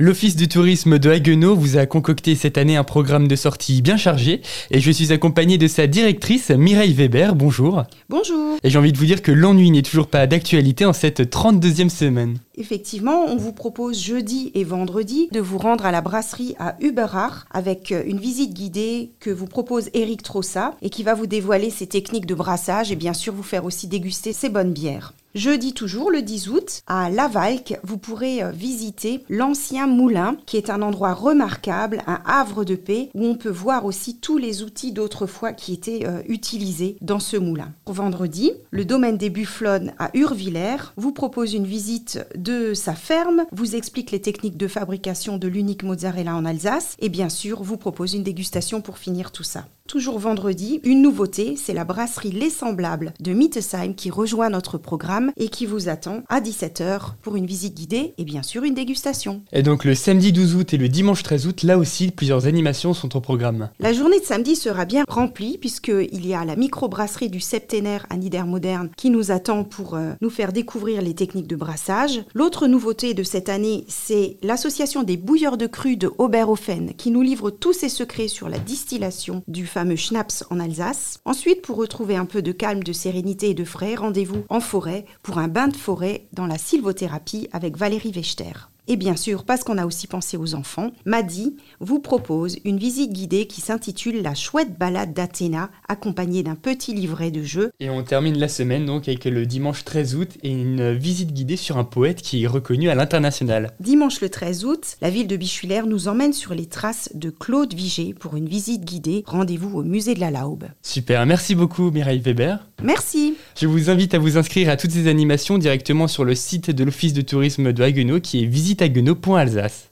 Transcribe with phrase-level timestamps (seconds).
[0.00, 3.96] L'Office du tourisme de Haguenau vous a concocté cette année un programme de sortie bien
[3.96, 4.40] chargé
[4.72, 7.36] et je suis accompagné de sa directrice Mireille Weber.
[7.36, 7.84] Bonjour.
[8.08, 8.58] Bonjour.
[8.64, 11.90] Et j'ai envie de vous dire que l'ennui n'est toujours pas d'actualité en cette 32e
[11.90, 12.38] semaine.
[12.56, 17.46] Effectivement, on vous propose jeudi et vendredi de vous rendre à la brasserie à Uberach
[17.50, 21.86] avec une visite guidée que vous propose Eric Trossa et qui va vous dévoiler ses
[21.86, 25.14] techniques de brassage et bien sûr vous faire aussi déguster ses bonnes bières.
[25.34, 30.70] Jeudi toujours, le 10 août, à Lavalque, vous pourrez euh, visiter l'ancien moulin, qui est
[30.70, 34.92] un endroit remarquable, un havre de paix, où on peut voir aussi tous les outils
[34.92, 37.72] d'autrefois qui étaient euh, utilisés dans ce moulin.
[37.86, 43.74] Vendredi, le domaine des Bufflones à Urvillers vous propose une visite de sa ferme, vous
[43.74, 48.12] explique les techniques de fabrication de l'unique mozzarella en Alsace, et bien sûr vous propose
[48.12, 49.66] une dégustation pour finir tout ça.
[49.86, 55.30] Toujours vendredi, une nouveauté, c'est la brasserie Les Semblables de Mittesheim qui rejoint notre programme
[55.36, 59.42] et qui vous attend à 17h pour une visite guidée et bien sûr une dégustation.
[59.52, 62.94] Et donc le samedi 12 août et le dimanche 13 août, là aussi, plusieurs animations
[62.94, 63.68] sont au programme.
[63.78, 68.16] La journée de samedi sera bien remplie puisqu'il y a la microbrasserie du septénaire à
[68.46, 72.24] Moderne qui nous attend pour euh, nous faire découvrir les techniques de brassage.
[72.36, 77.22] L'autre nouveauté de cette année, c'est l'association des bouilleurs de cru de Oberhofen qui nous
[77.22, 81.20] livre tous ses secrets sur la distillation du fameux Schnaps en Alsace.
[81.24, 85.04] Ensuite, pour retrouver un peu de calme, de sérénité et de frais, rendez-vous en forêt
[85.22, 88.68] pour un bain de forêt dans la sylvothérapie avec Valérie Wechter.
[88.86, 93.12] Et bien sûr, parce qu'on a aussi pensé aux enfants, Madi vous propose une visite
[93.12, 97.70] guidée qui s'intitule La chouette balade d'Athéna, accompagnée d'un petit livret de jeu.
[97.80, 101.56] Et on termine la semaine donc avec le dimanche 13 août et une visite guidée
[101.56, 103.72] sur un poète qui est reconnu à l'international.
[103.80, 107.72] Dimanche le 13 août, la ville de Bichuler nous emmène sur les traces de Claude
[107.72, 109.24] Vigée pour une visite guidée.
[109.26, 110.64] Rendez-vous au musée de la Laube.
[110.82, 112.68] Super, merci beaucoup Mireille Weber.
[112.82, 113.34] Merci.
[113.56, 116.82] Je vous invite à vous inscrire à toutes ces animations directement sur le site de
[116.82, 119.90] l'Office de tourisme de Haguenau qui est visitehaguenau.alsace.